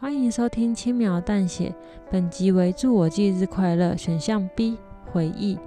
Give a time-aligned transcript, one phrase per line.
[0.00, 1.74] 欢迎收听轻描淡写，
[2.10, 3.94] 本集为祝我忌日快乐。
[3.94, 5.58] 选项 B 回忆。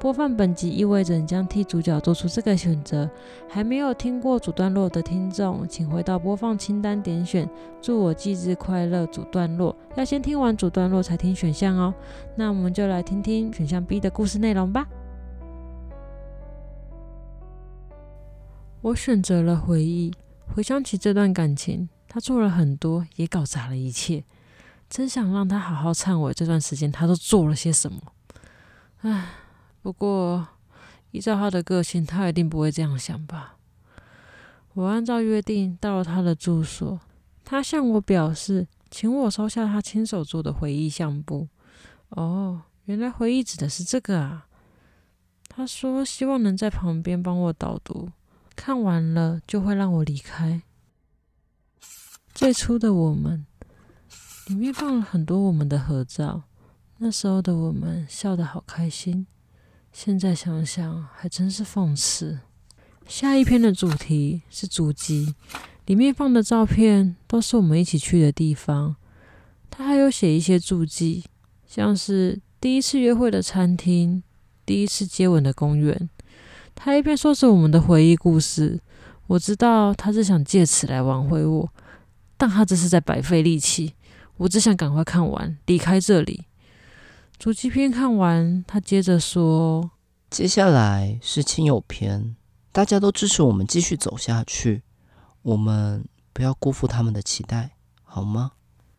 [0.00, 3.10] 播放本集意味着你将替主角做出这个选择。
[3.46, 7.46] 还没有听过主段落的听众，请回到播放清单点选
[7.82, 9.76] “祝我忌日快乐”主段落。
[9.96, 11.92] 要先听完主段落才听选项哦。
[12.34, 14.88] 那我们就来听听选项 B 的故事内容吧。
[18.80, 20.10] 我选择了回忆，
[20.54, 24.22] 回想起这段感情，他做了很多，也搞砸了一切。
[24.88, 28.00] 真想让他好好忏悔这段时间他都做了些什么。
[29.00, 29.30] 唉，
[29.82, 30.46] 不过
[31.10, 33.56] 依照他的个性，他一定不会这样想吧。
[34.74, 37.00] 我按照约定到了他的住所，
[37.44, 41.48] 他向我表示，请我收下他亲手做的回忆相簿。
[42.10, 44.46] 哦，原来回忆指的是这个啊。
[45.48, 48.10] 他说希望能在旁边帮我导读。
[48.54, 50.62] 看完了就会让我离开。
[52.44, 53.46] 最初的我们，
[54.48, 56.42] 里面放了很多我们的合照，
[56.98, 59.26] 那时候的我们笑得好开心。
[59.94, 62.40] 现在想想还真是讽刺。
[63.08, 65.34] 下一篇的主题是足迹，
[65.86, 68.94] 里面放的照片都是我们一起去的地方。
[69.70, 71.24] 他还有写一些注记，
[71.66, 74.22] 像是第一次约会的餐厅，
[74.66, 76.10] 第一次接吻的公园。
[76.74, 78.78] 他一边说着我们的回忆故事，
[79.28, 81.72] 我知道他是想借此来挽回我，
[82.36, 83.94] 但他这是在白费力气。
[84.36, 86.46] 我只想赶快看完，离开这里。
[87.38, 89.90] 足迹篇看完，他接着说
[90.30, 92.36] ：“接下来是亲友篇，
[92.72, 94.82] 大家都支持我们继续走下去，
[95.42, 98.52] 我们不要辜负他们的期待，好吗？”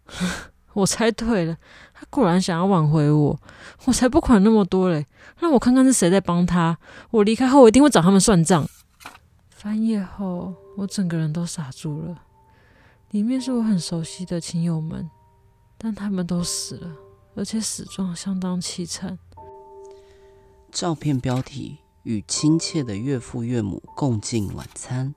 [0.74, 1.56] 我猜对了，
[1.94, 3.40] 他果然想要挽回我，
[3.86, 5.06] 我才不管那么多嘞！
[5.40, 6.78] 让我看看是谁在帮他。
[7.12, 8.68] 我离开后，我一定会找他们算账。
[9.50, 12.22] 翻页后，我整个人都傻住了。
[13.16, 15.10] 里面是我很熟悉的亲友们，
[15.78, 16.94] 但他们都死了，
[17.34, 19.18] 而且死状相当凄惨。
[20.70, 25.16] 照片标题：与亲切的岳父岳母共进晚餐。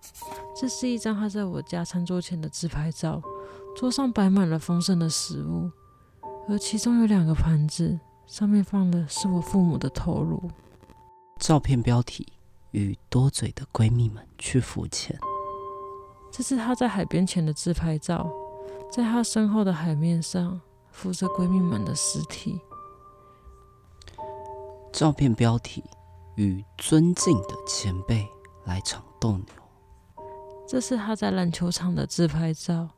[0.56, 3.20] 这是一张他在我家餐桌前的自拍照。
[3.76, 5.68] 桌上摆满了丰盛的食物，
[6.48, 7.98] 而其中有两个盘子，
[8.28, 10.48] 上面放的是我父母的头颅。
[11.40, 12.24] 照片标题：
[12.70, 15.18] 与多嘴的闺蜜们去浮潜。
[16.30, 18.30] 这是她在海边前的自拍照，
[18.90, 22.60] 在她身后的海面上浮着闺蜜们的尸体。
[24.92, 25.84] 照片标题：
[26.36, 28.26] 与尊敬的前辈
[28.64, 29.46] 来场斗牛。
[30.66, 32.88] 这是她在篮球场的自拍照。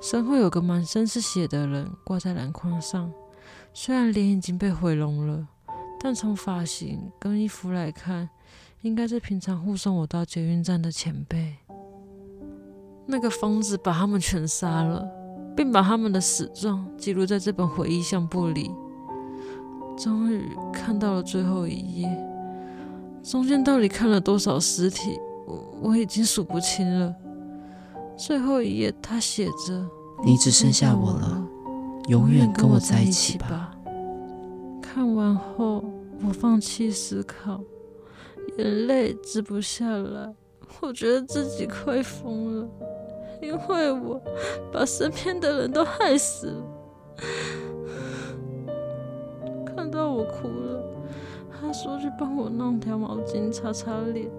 [0.00, 3.12] 身后有个满身是血的人挂在篮筐上，
[3.74, 5.46] 虽然脸已经被毁容了，
[6.00, 8.30] 但从发型跟衣服来看，
[8.80, 11.56] 应该是平常护送我到捷运站的前辈。
[13.10, 15.06] 那个疯子把他们全杀了，
[15.56, 18.70] 并把他们的死状记录在这本回忆相簿里。
[19.96, 22.26] 终于看到了最后一页，
[23.22, 27.14] 中间到底看了多少尸体，我我已经数不清了。
[28.16, 29.86] 最后一页，他写着
[30.24, 31.46] ：“你只剩下我了，
[32.08, 33.74] 永远跟我在一起吧。”
[34.80, 35.84] 看完后，
[36.26, 37.60] 我放弃思考，
[38.56, 40.32] 眼泪止不下来。
[40.80, 42.68] 我觉得自己快疯了，
[43.40, 44.20] 因为我
[44.72, 46.62] 把身边的人都害死了。
[49.66, 50.82] 看到我哭了，
[51.50, 54.30] 他说去帮我弄条毛巾擦擦脸。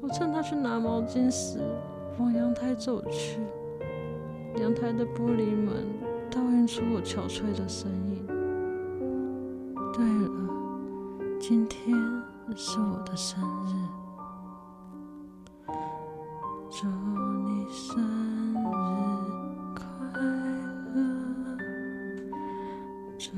[0.00, 1.58] 我趁他去拿毛巾时，
[2.18, 3.40] 往阳台走去，
[4.60, 5.86] 阳台的玻璃门
[6.30, 8.26] 倒映出我憔悴的身影。
[9.92, 10.30] 对了，
[11.40, 11.96] 今天
[12.54, 13.74] 是我的生日，
[16.76, 18.02] 祝你生
[18.52, 18.94] 日
[19.76, 19.84] 快
[20.92, 20.98] 乐，
[23.16, 23.30] 祝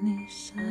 [0.00, 0.62] 你生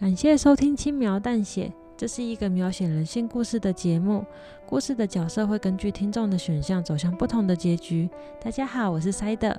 [0.00, 4.24] 感谢收听轻描淡写，这是一个描写人性故事的节目。
[4.64, 8.08] 故事的角色会根据听众的选项走向不同的结局。
[8.42, 9.54] 大家好，我是塞德。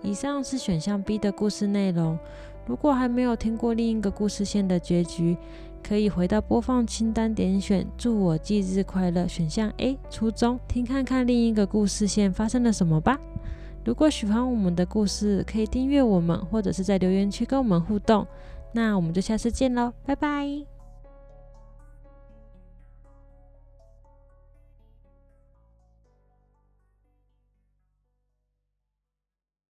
[0.00, 2.18] 以上是选项 B 的故事内容。
[2.66, 5.36] 如果还没有听过另一个故事线的结局，
[5.86, 13.20] 可以回到播放清单点选“祝我忌日快乐”选项 A 初中，听看看另一个故事线发生了什么吧。
[13.84, 18.26] 如果喜欢我们的故事，可以订阅我们，或者是在留言区跟我们互动。
[18.72, 20.81] 那我们就下次见喽，拜拜。